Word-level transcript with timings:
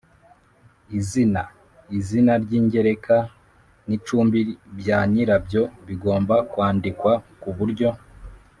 Izina 0.99 1.41
izina 1.97 2.33
ry 2.43 2.51
ingereka 2.59 3.15
n 3.87 3.89
icumbi 3.97 4.39
bya 4.79 4.99
nyirabyo 5.11 5.61
bigomba 5.87 6.35
kwandikwa 6.51 7.11
ku 7.43 7.49
buryo 7.59 7.89